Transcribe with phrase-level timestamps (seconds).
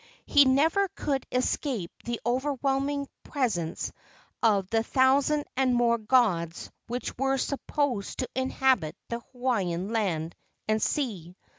[0.25, 3.91] He never could escape the overwhelming presence
[4.41, 10.33] of the thousand and more gods which were supposed to inhabit the Hawaiian land
[10.67, 11.35] and sea.